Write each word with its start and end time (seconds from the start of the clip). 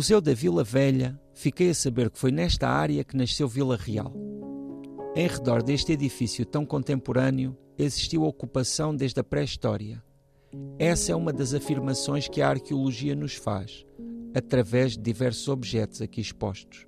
Museu 0.00 0.18
da 0.18 0.32
Vila 0.32 0.64
Velha, 0.64 1.20
fiquei 1.34 1.68
a 1.68 1.74
saber 1.74 2.08
que 2.08 2.18
foi 2.18 2.32
nesta 2.32 2.66
área 2.66 3.04
que 3.04 3.14
nasceu 3.14 3.46
Vila 3.46 3.76
Real. 3.76 4.10
Em 5.14 5.26
redor 5.28 5.62
deste 5.62 5.92
edifício 5.92 6.46
tão 6.46 6.64
contemporâneo, 6.64 7.54
existiu 7.76 8.22
ocupação 8.22 8.96
desde 8.96 9.20
a 9.20 9.22
pré-história. 9.22 10.02
Essa 10.78 11.12
é 11.12 11.14
uma 11.14 11.34
das 11.34 11.52
afirmações 11.52 12.28
que 12.28 12.40
a 12.40 12.48
arqueologia 12.48 13.14
nos 13.14 13.34
faz, 13.34 13.84
através 14.34 14.92
de 14.92 15.00
diversos 15.00 15.46
objetos 15.48 16.00
aqui 16.00 16.22
expostos. 16.22 16.86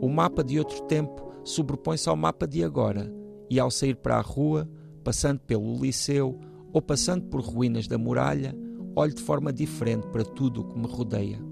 O 0.00 0.08
mapa 0.08 0.42
de 0.42 0.58
outro 0.58 0.82
tempo 0.86 1.32
sobrepõe-se 1.44 2.08
ao 2.08 2.16
mapa 2.16 2.44
de 2.44 2.64
agora, 2.64 3.08
e 3.48 3.60
ao 3.60 3.70
sair 3.70 3.94
para 3.94 4.16
a 4.16 4.20
rua, 4.20 4.68
passando 5.04 5.38
pelo 5.38 5.80
liceu 5.80 6.40
ou 6.72 6.82
passando 6.82 7.26
por 7.26 7.40
ruínas 7.40 7.86
da 7.86 7.96
muralha, 7.96 8.52
olho 8.96 9.14
de 9.14 9.22
forma 9.22 9.52
diferente 9.52 10.08
para 10.08 10.24
tudo 10.24 10.62
o 10.62 10.64
que 10.64 10.76
me 10.76 10.88
rodeia. 10.88 11.45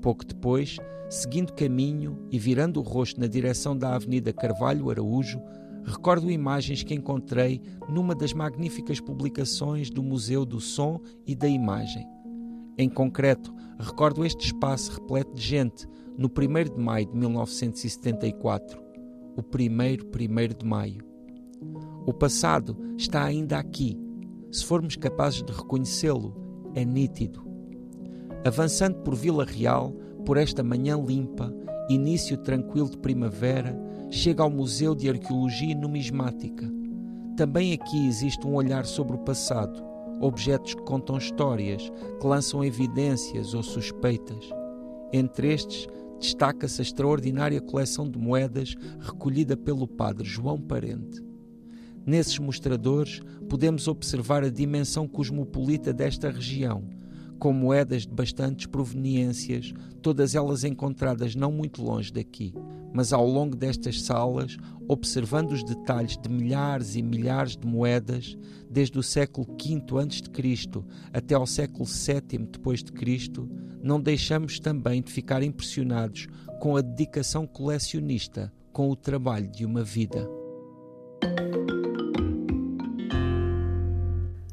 Pouco 0.00 0.24
depois, 0.24 0.76
seguindo 1.10 1.52
caminho 1.52 2.18
e 2.30 2.38
virando 2.38 2.78
o 2.78 2.82
rosto 2.82 3.20
na 3.20 3.26
direção 3.26 3.76
da 3.76 3.94
Avenida 3.94 4.32
Carvalho 4.32 4.90
Araújo, 4.90 5.40
recordo 5.84 6.30
imagens 6.30 6.82
que 6.82 6.94
encontrei 6.94 7.60
numa 7.88 8.14
das 8.14 8.32
magníficas 8.32 9.00
publicações 9.00 9.90
do 9.90 10.02
Museu 10.02 10.44
do 10.44 10.60
Som 10.60 11.00
e 11.26 11.34
da 11.34 11.48
Imagem. 11.48 12.06
Em 12.76 12.88
concreto, 12.88 13.52
recordo 13.78 14.24
este 14.24 14.46
espaço 14.46 14.92
repleto 14.92 15.34
de 15.34 15.42
gente 15.42 15.88
no 16.16 16.28
1 16.28 16.76
de 16.76 16.80
maio 16.80 17.06
de 17.06 17.16
1974, 17.16 18.80
o 19.36 19.42
primeiro 19.42 20.06
1 20.06 20.58
de 20.58 20.64
maio. 20.64 21.04
O 22.06 22.12
passado 22.12 22.76
está 22.96 23.24
ainda 23.24 23.58
aqui. 23.58 23.98
Se 24.50 24.64
formos 24.64 24.96
capazes 24.96 25.42
de 25.42 25.52
reconhecê-lo, 25.52 26.34
é 26.74 26.84
nítido. 26.84 27.47
Avançando 28.44 28.96
por 29.02 29.14
Vila 29.14 29.44
Real, 29.44 29.92
por 30.24 30.36
esta 30.36 30.62
manhã 30.62 30.96
limpa, 30.96 31.52
início 31.88 32.36
tranquilo 32.36 32.88
de 32.88 32.98
primavera, 32.98 33.76
chega 34.10 34.42
ao 34.42 34.50
Museu 34.50 34.94
de 34.94 35.08
Arqueologia 35.08 35.72
e 35.72 35.74
Numismática. 35.74 36.70
Também 37.36 37.72
aqui 37.72 38.06
existe 38.06 38.46
um 38.46 38.54
olhar 38.54 38.86
sobre 38.86 39.16
o 39.16 39.20
passado, 39.20 39.82
objetos 40.20 40.74
que 40.74 40.82
contam 40.82 41.18
histórias, 41.18 41.90
que 42.20 42.26
lançam 42.26 42.64
evidências 42.64 43.54
ou 43.54 43.62
suspeitas. 43.62 44.48
Entre 45.12 45.52
estes, 45.52 45.88
destaca-se 46.20 46.80
a 46.80 46.84
extraordinária 46.84 47.60
coleção 47.60 48.08
de 48.08 48.18
moedas 48.18 48.74
recolhida 49.00 49.56
pelo 49.56 49.86
padre 49.86 50.26
João 50.26 50.60
Parente. 50.60 51.22
Nesses 52.06 52.38
mostradores, 52.38 53.20
podemos 53.48 53.86
observar 53.86 54.42
a 54.42 54.48
dimensão 54.48 55.06
cosmopolita 55.06 55.92
desta 55.92 56.30
região, 56.30 56.84
com 57.38 57.52
moedas 57.52 58.02
de 58.02 58.12
bastantes 58.12 58.66
proveniências, 58.66 59.72
todas 60.02 60.34
elas 60.34 60.64
encontradas 60.64 61.34
não 61.34 61.52
muito 61.52 61.82
longe 61.82 62.12
daqui. 62.12 62.54
Mas 62.92 63.12
ao 63.12 63.26
longo 63.26 63.54
destas 63.54 64.02
salas, 64.02 64.56
observando 64.88 65.52
os 65.52 65.62
detalhes 65.62 66.16
de 66.16 66.28
milhares 66.28 66.96
e 66.96 67.02
milhares 67.02 67.56
de 67.56 67.66
moedas, 67.66 68.36
desde 68.70 68.98
o 68.98 69.02
século 69.02 69.46
V 69.46 69.82
a.C. 69.98 70.84
até 71.12 71.34
ao 71.34 71.46
século 71.46 71.84
VII 71.84 72.92
Cristo, 72.92 73.48
não 73.82 74.00
deixamos 74.00 74.58
também 74.58 75.02
de 75.02 75.12
ficar 75.12 75.42
impressionados 75.42 76.26
com 76.60 76.76
a 76.76 76.80
dedicação 76.80 77.46
colecionista, 77.46 78.52
com 78.72 78.90
o 78.90 78.96
trabalho 78.96 79.48
de 79.48 79.64
uma 79.64 79.84
vida. 79.84 80.37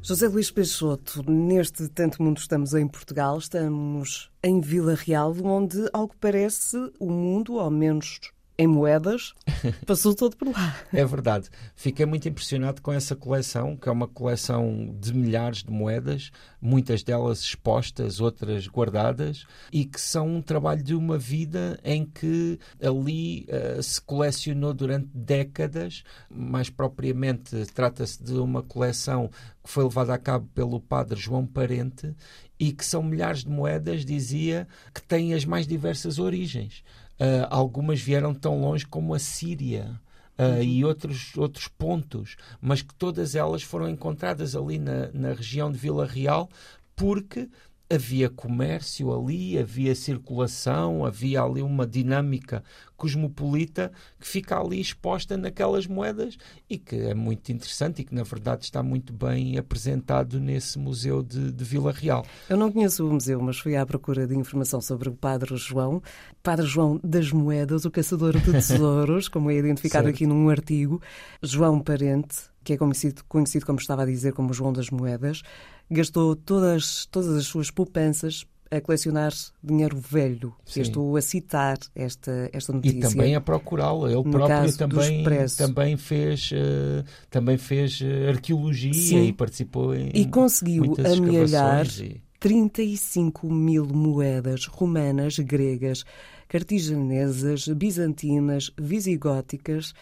José 0.08 0.28
Luís 0.28 0.52
Peixoto, 0.52 1.28
neste 1.28 1.88
Tanto 1.88 2.22
Mundo 2.22 2.38
estamos 2.38 2.74
em 2.74 2.86
Portugal, 2.86 3.38
estamos 3.38 4.30
em 4.40 4.60
Vila 4.60 4.94
Real, 4.94 5.34
onde, 5.42 5.84
ao 5.92 6.08
que 6.08 6.16
parece, 6.18 6.76
o 7.00 7.10
mundo, 7.10 7.58
ao 7.58 7.72
menos 7.72 8.20
em 8.58 8.66
moedas, 8.66 9.34
passou 9.86 10.14
todo 10.14 10.36
por 10.36 10.48
lá. 10.48 10.76
É 10.92 11.04
verdade. 11.04 11.48
Fiquei 11.74 12.06
muito 12.06 12.28
impressionado 12.28 12.80
com 12.80 12.92
essa 12.92 13.14
coleção, 13.14 13.76
que 13.76 13.88
é 13.88 13.92
uma 13.92 14.08
coleção 14.08 14.94
de 14.98 15.12
milhares 15.12 15.62
de 15.62 15.70
moedas, 15.70 16.30
muitas 16.60 17.02
delas 17.02 17.40
expostas, 17.40 18.20
outras 18.20 18.66
guardadas, 18.66 19.46
e 19.70 19.84
que 19.84 20.00
são 20.00 20.36
um 20.36 20.42
trabalho 20.42 20.82
de 20.82 20.94
uma 20.94 21.18
vida 21.18 21.78
em 21.84 22.04
que 22.06 22.58
ali 22.82 23.46
uh, 23.48 23.82
se 23.82 24.00
colecionou 24.00 24.72
durante 24.72 25.08
décadas. 25.14 26.02
Mais 26.30 26.70
propriamente, 26.70 27.66
trata-se 27.66 28.22
de 28.22 28.34
uma 28.34 28.62
coleção 28.62 29.30
que 29.62 29.70
foi 29.70 29.84
levada 29.84 30.14
a 30.14 30.18
cabo 30.18 30.48
pelo 30.54 30.80
padre 30.80 31.18
João 31.20 31.46
Parente 31.46 32.14
e 32.58 32.72
que 32.72 32.84
são 32.84 33.02
milhares 33.02 33.44
de 33.44 33.50
moedas, 33.50 34.04
dizia, 34.04 34.66
que 34.94 35.02
têm 35.02 35.34
as 35.34 35.44
mais 35.44 35.66
diversas 35.66 36.18
origens. 36.18 36.82
Uh, 37.18 37.46
algumas 37.48 38.00
vieram 38.00 38.34
tão 38.34 38.60
longe 38.60 38.86
como 38.86 39.14
a 39.14 39.18
Síria. 39.18 40.00
Uh, 40.38 40.62
e 40.62 40.84
outros, 40.84 41.34
outros 41.34 41.66
pontos, 41.66 42.36
mas 42.60 42.82
que 42.82 42.94
todas 42.94 43.34
elas 43.34 43.62
foram 43.62 43.88
encontradas 43.88 44.54
ali 44.54 44.78
na, 44.78 45.08
na 45.14 45.32
região 45.32 45.72
de 45.72 45.78
Vila 45.78 46.04
Real, 46.04 46.50
porque 46.94 47.48
havia 47.88 48.28
comércio 48.28 49.14
ali, 49.14 49.58
havia 49.58 49.94
circulação, 49.94 51.04
havia 51.04 51.42
ali 51.42 51.62
uma 51.62 51.86
dinâmica 51.86 52.62
cosmopolita 52.96 53.92
que 54.18 54.26
fica 54.26 54.58
ali 54.58 54.80
exposta 54.80 55.36
naquelas 55.36 55.86
moedas 55.86 56.36
e 56.68 56.78
que 56.78 56.96
é 56.96 57.14
muito 57.14 57.52
interessante 57.52 58.00
e 58.02 58.04
que, 58.04 58.14
na 58.14 58.22
verdade, 58.22 58.64
está 58.64 58.82
muito 58.82 59.12
bem 59.12 59.56
apresentado 59.58 60.40
nesse 60.40 60.78
museu 60.78 61.22
de, 61.22 61.52
de 61.52 61.64
Vila 61.64 61.92
Real. 61.92 62.26
Eu 62.48 62.56
não 62.56 62.72
conheço 62.72 63.06
o 63.06 63.12
museu, 63.12 63.40
mas 63.40 63.58
fui 63.58 63.76
à 63.76 63.86
procura 63.86 64.26
de 64.26 64.34
informação 64.34 64.80
sobre 64.80 65.08
o 65.08 65.12
Padre 65.12 65.56
João, 65.56 66.02
Padre 66.42 66.66
João 66.66 66.98
das 67.04 67.30
Moedas, 67.30 67.84
o 67.84 67.90
caçador 67.90 68.38
de 68.38 68.52
tesouros, 68.52 69.28
como 69.28 69.50
é 69.50 69.56
identificado 69.56 70.06
certo. 70.06 70.16
aqui 70.16 70.26
num 70.26 70.48
artigo, 70.48 71.00
João 71.42 71.80
Parente, 71.80 72.36
que 72.66 72.72
é 72.72 72.76
conhecido, 72.76 73.22
conhecido, 73.28 73.64
como 73.64 73.78
estava 73.78 74.02
a 74.02 74.06
dizer, 74.06 74.32
como 74.32 74.52
João 74.52 74.72
das 74.72 74.90
Moedas, 74.90 75.42
gastou 75.88 76.34
todas, 76.34 77.06
todas 77.06 77.36
as 77.36 77.46
suas 77.46 77.70
poupanças 77.70 78.44
a 78.68 78.80
colecionar 78.80 79.32
dinheiro 79.62 79.96
velho. 79.96 80.52
Sim. 80.64 80.80
estou 80.80 81.16
a 81.16 81.22
citar 81.22 81.78
esta, 81.94 82.50
esta 82.52 82.72
notícia. 82.72 82.98
E 82.98 83.00
também 83.00 83.36
a 83.36 83.40
procurá-la. 83.40 84.10
Ele 84.10 84.24
próprio 84.24 84.76
também, 84.76 85.24
também 85.56 85.96
fez, 85.96 86.50
uh, 86.50 87.04
também 87.30 87.56
fez 87.56 88.00
uh, 88.00 88.30
arqueologia 88.30 88.92
Sim. 88.92 89.26
e 89.26 89.32
participou 89.32 89.94
em 89.94 90.10
E 90.12 90.26
conseguiu 90.26 90.96
amealhar 91.04 91.86
e... 92.00 92.20
35 92.40 93.48
mil 93.48 93.86
moedas 93.86 94.66
romanas, 94.66 95.38
gregas, 95.38 96.04
cartiginesas, 96.48 97.68
bizantinas, 97.68 98.72
visigóticas, 98.76 99.94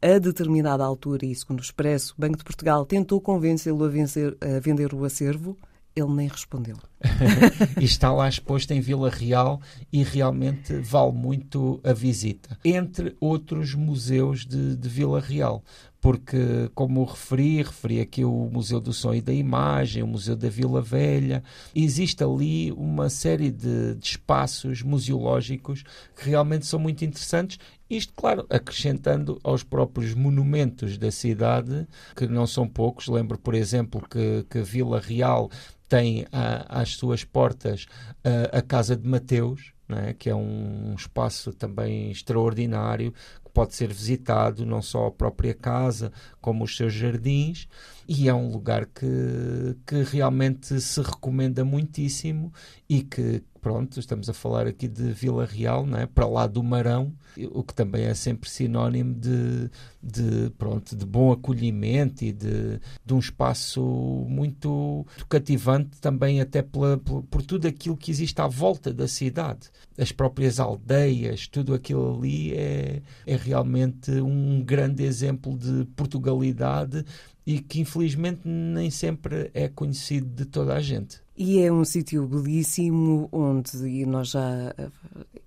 a 0.00 0.18
determinada 0.18 0.84
altura, 0.84 1.26
e 1.26 1.34
segundo 1.34 1.58
o 1.58 1.62
Expresso, 1.62 2.14
o 2.16 2.20
Banco 2.20 2.38
de 2.38 2.44
Portugal 2.44 2.86
tentou 2.86 3.20
convencê-lo 3.20 3.84
a, 3.84 3.88
a 3.88 4.60
vender 4.60 4.94
o 4.94 5.04
acervo, 5.04 5.56
ele 5.94 6.14
nem 6.14 6.28
respondeu. 6.28 6.76
e 7.80 7.84
está 7.84 8.12
lá 8.12 8.28
exposto 8.28 8.70
em 8.72 8.80
Vila 8.80 9.10
Real 9.10 9.60
e 9.92 10.02
realmente 10.02 10.74
vale 10.74 11.12
muito 11.12 11.80
a 11.82 11.92
visita. 11.92 12.58
Entre 12.64 13.16
outros 13.20 13.74
museus 13.74 14.46
de, 14.46 14.76
de 14.76 14.88
Vila 14.88 15.20
Real, 15.20 15.62
porque, 16.00 16.70
como 16.74 17.04
referi, 17.04 17.62
referi 17.62 18.00
aqui 18.00 18.24
o 18.24 18.48
Museu 18.52 18.80
do 18.80 18.92
Som 18.92 19.14
e 19.14 19.20
da 19.20 19.32
Imagem, 19.32 20.02
o 20.02 20.06
Museu 20.06 20.36
da 20.36 20.48
Vila 20.48 20.80
Velha, 20.80 21.42
existe 21.74 22.22
ali 22.22 22.70
uma 22.72 23.10
série 23.10 23.50
de, 23.50 23.94
de 23.96 24.06
espaços 24.06 24.82
museológicos 24.82 25.82
que 26.16 26.30
realmente 26.30 26.66
são 26.66 26.78
muito 26.78 27.04
interessantes 27.04 27.58
isto, 27.90 28.12
claro, 28.14 28.46
acrescentando 28.50 29.40
aos 29.42 29.62
próprios 29.62 30.12
monumentos 30.12 30.98
da 30.98 31.10
cidade, 31.10 31.88
que 32.14 32.26
não 32.26 32.46
são 32.46 32.68
poucos. 32.68 33.08
Lembro, 33.08 33.38
por 33.38 33.54
exemplo, 33.54 34.06
que, 34.06 34.44
que 34.50 34.60
Vila 34.60 35.00
Real 35.00 35.50
tem 35.88 36.26
a, 36.30 36.80
às 36.80 36.90
suas 36.96 37.24
portas 37.24 37.86
a, 38.22 38.58
a 38.58 38.62
Casa 38.62 38.94
de 38.94 39.08
Mateus, 39.08 39.72
é? 39.88 40.12
que 40.12 40.28
é 40.28 40.34
um 40.34 40.94
espaço 40.94 41.50
também 41.52 42.10
extraordinário, 42.10 43.14
pode 43.58 43.74
ser 43.74 43.92
visitado, 43.92 44.64
não 44.64 44.80
só 44.80 45.08
a 45.08 45.10
própria 45.10 45.52
casa, 45.52 46.12
como 46.40 46.62
os 46.62 46.76
seus 46.76 46.92
jardins, 46.92 47.66
e 48.08 48.26
é 48.26 48.32
um 48.32 48.50
lugar 48.50 48.86
que, 48.86 49.76
que 49.86 50.02
realmente 50.02 50.80
se 50.80 51.02
recomenda 51.02 51.62
muitíssimo 51.62 52.50
e 52.88 53.02
que, 53.02 53.42
pronto, 53.60 54.00
estamos 54.00 54.30
a 54.30 54.32
falar 54.32 54.66
aqui 54.66 54.88
de 54.88 55.12
Vila 55.12 55.44
Real, 55.44 55.84
não 55.84 55.98
é? 55.98 56.06
para 56.06 56.26
lá 56.26 56.46
do 56.46 56.62
Marão, 56.62 57.12
o 57.50 57.62
que 57.62 57.74
também 57.74 58.04
é 58.04 58.14
sempre 58.14 58.48
sinónimo 58.48 59.14
de, 59.14 59.70
de, 60.02 60.50
pronto, 60.56 60.96
de 60.96 61.04
bom 61.04 61.32
acolhimento 61.32 62.24
e 62.24 62.32
de, 62.32 62.80
de 63.04 63.12
um 63.12 63.18
espaço 63.18 63.82
muito 64.26 65.06
cativante 65.28 66.00
também 66.00 66.40
até 66.40 66.62
pela, 66.62 66.96
por, 66.96 67.22
por 67.24 67.42
tudo 67.42 67.68
aquilo 67.68 67.96
que 67.96 68.10
existe 68.10 68.40
à 68.40 68.46
volta 68.46 68.90
da 68.90 69.06
cidade. 69.06 69.68
As 69.98 70.12
próprias 70.12 70.58
aldeias, 70.58 71.46
tudo 71.46 71.74
aquilo 71.74 72.16
ali 72.16 72.54
é, 72.54 73.02
é 73.26 73.36
realmente 73.36 74.10
um 74.12 74.62
grande 74.64 75.04
exemplo 75.04 75.58
de 75.58 75.84
Portugalidade 75.94 77.04
e 77.48 77.60
que 77.60 77.80
infelizmente 77.80 78.42
nem 78.44 78.90
sempre 78.90 79.50
é 79.54 79.68
conhecido 79.68 80.26
de 80.26 80.44
toda 80.44 80.74
a 80.74 80.80
gente. 80.80 81.22
E 81.34 81.62
é 81.62 81.72
um 81.72 81.82
sítio 81.82 82.26
belíssimo 82.26 83.26
onde, 83.32 83.88
e 83.88 84.04
nós 84.04 84.28
já. 84.28 84.74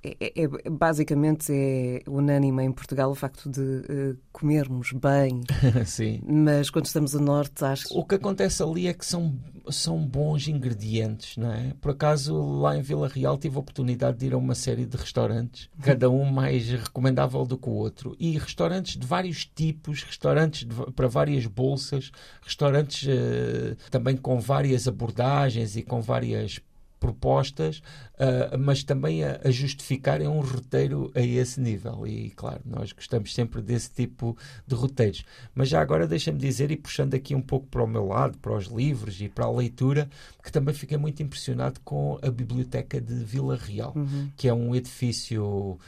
É, 0.02 0.18
é, 0.20 0.44
é, 0.44 0.70
basicamente 0.72 1.52
é 1.54 2.02
unânime 2.08 2.64
em 2.64 2.72
Portugal 2.72 3.12
o 3.12 3.14
facto 3.14 3.48
de 3.52 3.62
uh, 3.62 4.18
comermos 4.32 4.94
bem. 4.94 5.42
Sim. 5.86 6.22
Mas 6.26 6.72
quando 6.72 6.86
estamos 6.86 7.16
a 7.16 7.20
norte, 7.20 7.64
acho 7.64 7.96
O 7.96 8.04
que 8.04 8.16
acontece 8.16 8.64
ali 8.64 8.88
é 8.88 8.94
que 8.94 9.06
são, 9.06 9.38
são 9.70 10.06
bons 10.06 10.48
ingredientes, 10.48 11.38
não 11.38 11.52
é? 11.52 11.74
Por 11.80 11.92
acaso, 11.92 12.36
lá 12.60 12.78
em 12.78 12.82
Vila 12.82 13.08
Real, 13.08 13.38
tive 13.38 13.58
a 13.58 13.60
oportunidade 13.60 14.18
de 14.18 14.28
ir 14.28 14.34
a 14.34 14.38
uma 14.38 14.56
série 14.56 14.86
de 14.86 14.98
restaurantes, 14.98 15.70
cada 15.82 16.10
um 16.10 16.26
mais 16.26 16.70
recomendável 16.70 17.46
do 17.46 17.58
que 17.58 17.70
o 17.70 17.74
outro. 17.74 18.16
E 18.20 18.38
restaurantes 18.38 18.98
de 18.98 19.06
vários 19.06 19.46
tipos, 19.46 20.04
restaurantes 20.04 20.68
de, 20.68 20.92
para 20.94 21.08
várias 21.08 21.46
bolsas, 21.46 22.12
restaurantes 22.42 23.08
uh, 23.08 23.76
também 23.90 24.18
com 24.18 24.40
várias 24.40 24.88
abordagens 24.88 25.76
e 25.76 25.84
com 25.84 26.02
várias 26.02 26.60
propostas, 27.02 27.80
uh, 28.14 28.58
mas 28.58 28.84
também 28.84 29.24
a, 29.24 29.42
a, 29.44 29.50
justificarem 29.50 30.28
um 30.28 30.40
roteiro 30.40 31.12
a 31.16 31.20
esse 31.20 31.60
nível. 31.60 32.06
E, 32.06 32.30
claro, 32.30 32.62
nós 32.64 32.94
gostamos 32.94 33.34
sempre 33.34 33.60
desse 33.60 33.92
tipo 33.92 34.38
de 34.68 34.76
roteiros. 34.76 35.26
Mas 35.54 35.68
já 35.68 35.82
agora 35.82 36.08
deixa-me 36.08 36.38
dizer, 36.38 36.70
e 36.70 36.78
puxando 36.78 37.16
aqui 37.16 37.34
um 37.34 37.42
pouco 37.42 37.66
para 37.66 37.84
o 37.84 37.88
meu 37.88 38.06
lado, 38.06 38.38
para 38.38 38.56
os 38.56 38.68
livros 38.68 39.20
e 39.20 39.28
para 39.28 39.46
a 39.46 39.52
leitura, 39.52 40.08
que 40.44 40.52
também 40.52 40.76
fiquei 40.76 40.98
muito 40.98 41.24
impressionado 41.24 41.80
com 41.84 42.20
a 42.22 42.30
Biblioteca 42.30 43.02
de 43.02 43.16
Vila 43.16 43.58
Real, 43.58 43.94
uhum. 43.96 44.30
que 44.38 44.48
é 44.48 44.54
um 44.54 44.76
edifício 44.76 45.80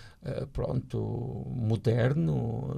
pronto, 0.52 1.46
moderno, 1.50 2.76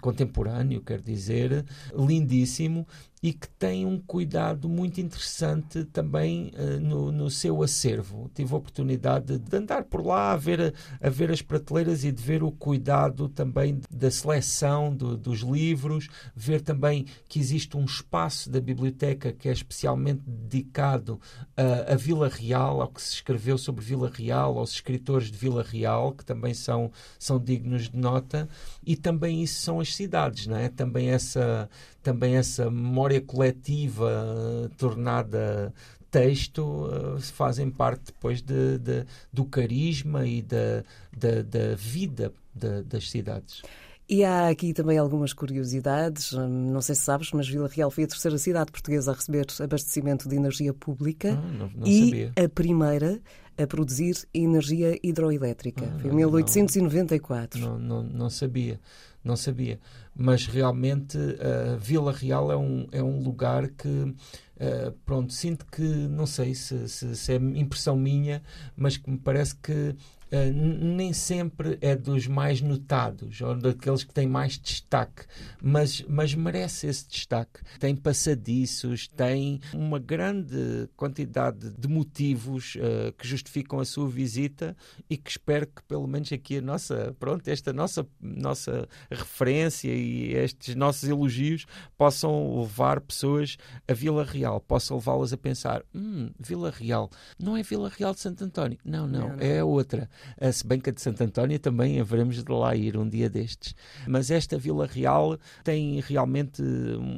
contemporâneo, 0.00 0.82
quer 0.82 1.00
dizer, 1.00 1.64
lindíssimo 1.94 2.86
e 3.22 3.32
que 3.32 3.48
tem 3.48 3.84
um 3.84 3.98
cuidado 3.98 4.68
muito 4.68 5.00
interessante 5.00 5.84
também 5.84 6.52
uh, 6.54 6.78
no, 6.80 7.10
no, 7.10 7.30
seu 7.30 7.62
acervo. 7.62 8.30
Tive 8.34 8.52
a 8.52 8.56
oportunidade 8.56 9.38
de 9.38 9.56
andar 9.56 9.84
por 9.84 10.04
lá, 10.04 10.32
a 10.32 10.36
ver, 10.36 10.74
a 11.00 11.10
ver 11.10 11.30
as 11.30 11.42
prateleiras 11.42 12.04
e 12.04 12.12
de 12.12 12.22
ver 12.22 12.42
o 12.42 12.52
cuidado 12.52 13.28
também 13.28 13.80
da 13.90 14.10
seleção 14.10 14.94
do, 14.94 15.16
dos 15.16 15.40
livros, 15.40 16.08
ver 16.34 16.60
também 16.60 17.06
que 17.28 17.40
existe 17.40 17.76
um 17.76 17.84
espaço 17.84 18.50
da 18.50 18.60
biblioteca 18.60 19.32
que 19.32 19.48
é 19.48 19.52
especialmente 19.52 20.22
dedicado 20.24 21.14
uh, 21.58 21.92
a 21.92 21.96
Vila 21.96 22.28
Real, 22.28 22.80
ao 22.80 22.88
que 22.88 23.02
se 23.02 23.14
escreveu 23.14 23.56
sobre 23.56 23.84
Vila 23.84 24.10
Real, 24.14 24.58
aos 24.58 24.72
escritores 24.72 25.30
de 25.30 25.38
Vila 25.38 25.62
Real, 25.62 26.12
que 26.12 26.24
também 26.24 26.52
são, 26.52 26.75
são 27.18 27.38
dignos 27.38 27.88
de 27.88 27.96
nota, 27.96 28.48
e 28.84 28.96
também 28.96 29.42
isso 29.42 29.60
são 29.60 29.80
as 29.80 29.94
cidades, 29.94 30.46
não 30.46 30.56
é? 30.56 30.68
Também 30.68 31.10
essa 31.10 31.68
também 32.02 32.36
essa 32.36 32.70
memória 32.70 33.20
coletiva 33.20 34.08
uh, 34.08 34.68
tornada 34.76 35.72
texto 36.10 36.62
uh, 36.62 37.20
fazem 37.20 37.68
parte 37.68 38.06
depois 38.06 38.40
de, 38.40 38.78
de, 38.78 39.04
do 39.32 39.44
carisma 39.44 40.26
e 40.26 40.40
da, 40.40 40.84
da, 41.16 41.42
da 41.42 41.74
vida 41.76 42.32
de, 42.54 42.82
das 42.84 43.10
cidades. 43.10 43.62
E 44.08 44.22
há 44.22 44.48
aqui 44.48 44.72
também 44.72 44.98
algumas 44.98 45.32
curiosidades. 45.32 46.32
Hum, 46.32 46.70
não 46.72 46.80
sei 46.80 46.94
se 46.94 47.02
sabes, 47.02 47.32
mas 47.32 47.48
Vila 47.48 47.68
Real 47.68 47.90
foi 47.90 48.04
a 48.04 48.06
terceira 48.06 48.38
cidade 48.38 48.70
portuguesa 48.70 49.10
a 49.10 49.14
receber 49.14 49.46
abastecimento 49.60 50.28
de 50.28 50.36
energia 50.36 50.72
pública 50.72 51.32
ah, 51.32 51.52
não, 51.52 51.70
não 51.74 51.86
e 51.86 52.04
sabia. 52.04 52.32
a 52.36 52.48
primeira 52.48 53.20
a 53.58 53.66
produzir 53.66 54.16
energia 54.34 54.98
hidroelétrica. 55.02 55.84
Ah, 55.84 55.98
foi 56.00 56.10
em 56.10 56.14
1894. 56.14 57.60
Não, 57.60 57.78
não, 57.78 58.02
não 58.02 58.30
sabia 58.30 58.80
não 59.26 59.36
sabia. 59.36 59.78
Mas 60.14 60.46
realmente 60.46 61.18
uh, 61.18 61.76
Vila 61.78 62.12
Real 62.12 62.50
é 62.50 62.56
um, 62.56 62.86
é 62.92 63.02
um 63.02 63.22
lugar 63.22 63.68
que, 63.68 63.88
uh, 63.88 64.92
pronto, 65.04 65.32
sinto 65.32 65.66
que, 65.66 65.82
não 65.82 66.26
sei 66.26 66.54
se, 66.54 66.88
se, 66.88 67.14
se, 67.14 67.32
é 67.32 67.36
impressão 67.36 67.96
minha, 67.96 68.42
mas 68.76 68.96
que 68.96 69.10
me 69.10 69.18
parece 69.18 69.56
que 69.56 69.94
Uh, 70.26 70.52
nem 70.52 71.12
sempre 71.12 71.78
é 71.80 71.94
dos 71.94 72.26
mais 72.26 72.60
notados 72.60 73.40
ou 73.40 73.54
daqueles 73.54 74.02
que 74.02 74.12
têm 74.12 74.26
mais 74.26 74.58
destaque, 74.58 75.24
mas, 75.62 76.02
mas 76.08 76.34
merece 76.34 76.88
esse 76.88 77.08
destaque. 77.08 77.60
Tem 77.78 77.94
passadiços, 77.94 79.06
tem 79.06 79.60
uma 79.72 80.00
grande 80.00 80.88
quantidade 80.96 81.70
de 81.70 81.88
motivos 81.88 82.74
uh, 82.76 83.12
que 83.12 83.26
justificam 83.26 83.78
a 83.78 83.84
sua 83.84 84.08
visita 84.08 84.76
e 85.08 85.16
que 85.16 85.30
espero 85.30 85.66
que 85.66 85.82
pelo 85.84 86.08
menos 86.08 86.32
aqui 86.32 86.58
a 86.58 86.62
nossa, 86.62 87.14
pronto, 87.20 87.46
esta 87.48 87.72
nossa, 87.72 88.06
nossa 88.20 88.88
referência 89.10 89.92
e 89.92 90.34
estes 90.34 90.74
nossos 90.74 91.08
elogios 91.08 91.66
possam 91.96 92.60
levar 92.60 93.00
pessoas 93.00 93.56
a 93.86 93.92
Vila 93.92 94.24
Real, 94.24 94.60
possam 94.60 94.96
levá-las 94.96 95.32
a 95.32 95.36
pensar: 95.36 95.82
hum, 95.94 96.30
Vila 96.38 96.70
Real, 96.70 97.10
não 97.38 97.56
é 97.56 97.62
Vila 97.62 97.88
Real 97.88 98.12
de 98.12 98.20
Santo 98.20 98.44
António, 98.44 98.78
não, 98.84 99.06
não, 99.06 99.20
não, 99.20 99.36
não. 99.36 99.40
é 99.40 99.62
outra. 99.62 100.08
A 100.40 100.52
Sebenca 100.52 100.92
de 100.92 101.00
Santo 101.00 101.22
António 101.22 101.58
também 101.58 102.00
haveremos 102.00 102.42
de 102.42 102.52
lá 102.52 102.74
ir 102.74 102.96
um 102.96 103.08
dia 103.08 103.28
destes. 103.28 103.74
Mas 104.06 104.30
esta 104.30 104.58
Vila 104.58 104.86
Real 104.86 105.38
tem 105.64 106.00
realmente 106.00 106.62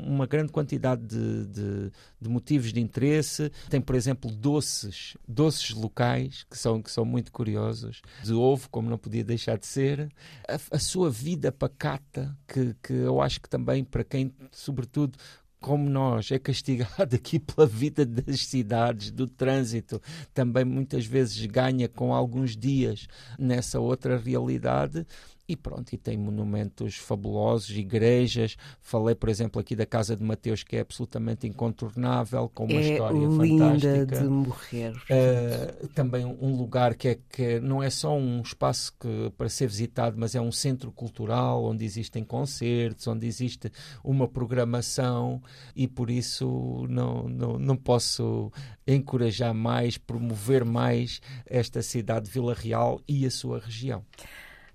uma 0.06 0.26
grande 0.26 0.52
quantidade 0.52 1.02
de, 1.02 1.46
de, 1.46 1.92
de 2.20 2.28
motivos 2.28 2.72
de 2.72 2.80
interesse. 2.80 3.50
Tem, 3.68 3.80
por 3.80 3.94
exemplo, 3.94 4.30
doces, 4.30 5.16
doces 5.26 5.70
locais 5.70 6.44
que 6.50 6.58
são, 6.58 6.82
que 6.82 6.90
são 6.90 7.04
muito 7.04 7.32
curiosos, 7.32 8.02
de 8.22 8.32
ovo, 8.32 8.68
como 8.70 8.90
não 8.90 8.98
podia 8.98 9.24
deixar 9.24 9.58
de 9.58 9.66
ser. 9.66 10.10
A, 10.48 10.76
a 10.76 10.78
sua 10.78 11.10
vida 11.10 11.50
pacata, 11.50 12.36
que, 12.46 12.74
que 12.82 12.92
eu 12.92 13.20
acho 13.20 13.40
que 13.40 13.48
também 13.48 13.84
para 13.84 14.04
quem, 14.04 14.32
sobretudo, 14.50 15.18
como 15.60 15.88
nós, 15.88 16.30
é 16.30 16.38
castigado 16.38 17.14
aqui 17.16 17.38
pela 17.38 17.66
vida 17.66 18.04
das 18.06 18.40
cidades, 18.42 19.10
do 19.10 19.26
trânsito, 19.26 20.00
também 20.32 20.64
muitas 20.64 21.04
vezes 21.04 21.44
ganha 21.46 21.88
com 21.88 22.14
alguns 22.14 22.56
dias 22.56 23.06
nessa 23.38 23.80
outra 23.80 24.16
realidade, 24.18 25.06
e 25.48 25.56
pronto, 25.56 25.92
e 25.94 25.96
tem 25.96 26.18
monumentos 26.18 26.96
fabulosos, 26.96 27.70
igrejas. 27.70 28.56
Falei, 28.82 29.14
por 29.14 29.30
exemplo, 29.30 29.58
aqui 29.58 29.74
da 29.74 29.86
Casa 29.86 30.14
de 30.14 30.22
Mateus, 30.22 30.62
que 30.62 30.76
é 30.76 30.80
absolutamente 30.80 31.46
incontornável, 31.46 32.50
com 32.54 32.66
uma 32.66 32.74
é 32.74 32.92
história 32.92 33.18
linda 33.18 33.64
fantástica. 33.64 34.20
de 34.20 34.28
morrer. 34.28 34.92
Uh, 34.92 35.88
também 35.94 36.26
um 36.26 36.54
lugar 36.54 36.94
que, 36.94 37.08
é, 37.08 37.18
que 37.30 37.60
não 37.60 37.82
é 37.82 37.88
só 37.88 38.14
um 38.14 38.42
espaço 38.42 38.92
que, 39.00 39.32
para 39.38 39.48
ser 39.48 39.68
visitado, 39.68 40.16
mas 40.18 40.34
é 40.34 40.40
um 40.40 40.52
centro 40.52 40.92
cultural 40.92 41.64
onde 41.64 41.82
existem 41.82 42.22
concertos, 42.22 43.06
onde 43.06 43.26
existe 43.26 43.72
uma 44.04 44.28
programação 44.28 45.42
e 45.74 45.88
por 45.88 46.10
isso 46.10 46.86
não, 46.90 47.26
não, 47.26 47.58
não 47.58 47.76
posso 47.76 48.52
encorajar 48.86 49.54
mais, 49.54 49.96
promover 49.96 50.64
mais 50.64 51.22
esta 51.46 51.80
cidade 51.80 52.26
de 52.26 52.32
Vila 52.32 52.54
Real 52.54 53.00
e 53.08 53.24
a 53.24 53.30
sua 53.30 53.58
região. 53.60 54.04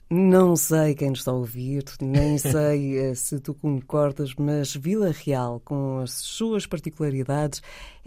Não 0.09 0.55
sei 0.55 0.93
quem 0.93 1.09
nos 1.09 1.19
está 1.19 1.31
a 1.31 1.35
ouvir, 1.35 1.83
nem 2.01 2.37
sei 2.39 2.97
eh, 2.97 3.15
se 3.15 3.39
tu 3.39 3.53
concordas, 3.53 4.35
mas 4.35 4.75
Vila 4.75 5.11
Real, 5.11 5.59
com 5.63 5.99
as 5.99 6.11
suas 6.11 6.65
particularidades, 6.67 7.61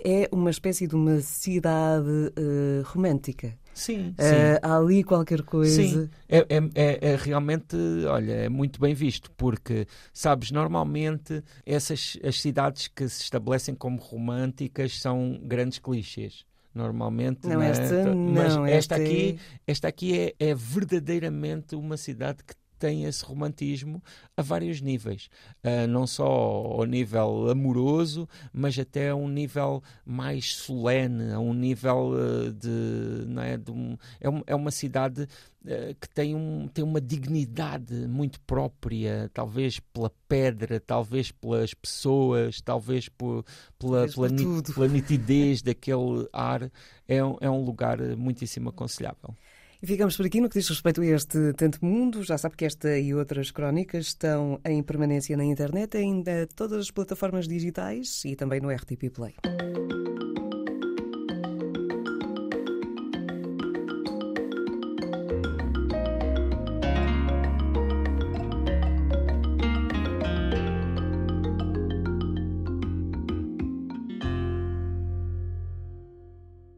é 0.04 0.28
uma 0.30 0.50
espécie 0.50 0.86
de 0.86 0.94
uma 0.94 1.20
cidade 1.20 2.08
uh, 2.08 2.82
romântica. 2.84 3.58
Sim, 3.74 4.10
uh, 4.10 4.22
sim. 4.22 4.58
Há 4.62 4.76
ali 4.76 5.02
qualquer 5.04 5.42
coisa. 5.42 5.82
Sim, 5.82 6.08
é, 6.28 6.38
é, 6.38 6.58
é, 6.74 7.10
é, 7.12 7.16
realmente, 7.16 7.76
olha, 8.06 8.32
é 8.32 8.48
muito 8.48 8.80
bem 8.80 8.94
visto, 8.94 9.30
porque, 9.36 9.86
sabes, 10.12 10.50
normalmente 10.50 11.42
essas 11.64 12.18
as 12.24 12.40
cidades 12.40 12.88
que 12.88 13.08
se 13.08 13.22
estabelecem 13.22 13.74
como 13.74 13.98
românticas 13.98 14.98
são 15.00 15.38
grandes 15.42 15.78
clichês 15.78 16.44
normalmente. 16.76 17.46
Não, 17.46 17.62
esta, 17.62 17.82
é? 17.82 18.14
Mas 18.14 18.54
não, 18.54 18.66
esta, 18.66 18.96
aqui, 18.96 19.38
esta 19.66 19.88
aqui 19.88 20.18
é, 20.18 20.34
é 20.38 20.54
verdadeiramente 20.54 21.74
uma 21.74 21.96
cidade 21.96 22.44
que 22.44 22.54
tem 22.78 23.04
esse 23.04 23.24
romantismo 23.24 24.02
a 24.36 24.42
vários 24.42 24.80
níveis, 24.80 25.28
uh, 25.64 25.86
não 25.88 26.06
só 26.06 26.26
ao 26.26 26.84
nível 26.84 27.50
amoroso, 27.50 28.28
mas 28.52 28.78
até 28.78 29.10
a 29.10 29.16
um 29.16 29.28
nível 29.28 29.82
mais 30.04 30.54
solene, 30.54 31.32
a 31.32 31.38
um 31.38 31.54
nível 31.54 32.12
uh, 32.12 32.52
de, 32.52 33.26
não 33.26 33.42
é, 33.42 33.56
de 33.56 33.70
um, 33.70 33.96
é, 34.20 34.28
um, 34.28 34.42
é 34.46 34.54
uma 34.54 34.70
cidade 34.70 35.22
uh, 35.22 35.94
que 36.00 36.08
tem, 36.08 36.34
um, 36.34 36.68
tem 36.68 36.84
uma 36.84 37.00
dignidade 37.00 37.94
muito 38.06 38.40
própria, 38.40 39.30
talvez 39.32 39.80
pela 39.80 40.10
pedra, 40.28 40.78
talvez 40.78 41.30
pelas 41.30 41.72
pessoas, 41.72 42.60
talvez 42.60 43.08
por, 43.08 43.44
pela, 43.78 44.06
pela, 44.08 44.28
pela 44.74 44.88
nitidez 44.88 45.62
daquele 45.62 46.28
ar, 46.32 46.64
é, 47.08 47.16
é 47.16 47.50
um 47.50 47.64
lugar 47.64 47.98
muitíssimo 48.16 48.68
aconselhável. 48.68 49.34
E 49.82 49.86
ficamos 49.86 50.16
por 50.16 50.24
aqui 50.26 50.40
no 50.40 50.48
que 50.48 50.58
diz 50.58 50.68
respeito 50.68 51.00
a 51.02 51.06
este 51.06 51.52
Tanto 51.52 51.84
Mundo. 51.84 52.22
Já 52.22 52.38
sabe 52.38 52.56
que 52.56 52.64
esta 52.64 52.98
e 52.98 53.14
outras 53.14 53.50
crónicas 53.50 54.06
estão 54.06 54.60
em 54.64 54.82
permanência 54.82 55.36
na 55.36 55.44
internet, 55.44 55.96
ainda 55.96 56.46
todas 56.54 56.80
as 56.80 56.90
plataformas 56.90 57.46
digitais 57.46 58.24
e 58.24 58.34
também 58.34 58.60
no 58.60 58.70
RTP 58.70 59.10
Play. 59.12 59.34